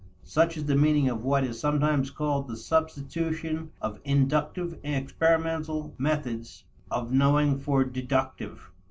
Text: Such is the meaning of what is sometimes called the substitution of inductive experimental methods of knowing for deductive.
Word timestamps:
Such 0.23 0.57
is 0.57 0.65
the 0.65 0.75
meaning 0.75 1.09
of 1.09 1.23
what 1.23 1.43
is 1.43 1.59
sometimes 1.59 2.09
called 2.09 2.47
the 2.47 2.57
substitution 2.57 3.69
of 3.83 3.99
inductive 4.03 4.79
experimental 4.83 5.93
methods 5.99 6.63
of 6.89 7.11
knowing 7.11 7.59
for 7.59 7.83
deductive. 7.83 8.71